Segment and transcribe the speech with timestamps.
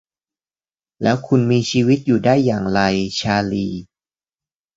[1.01, 2.81] แล้วคุณมีชีวิตอยู่ได้อย่างไร
[3.19, 3.67] ชาลี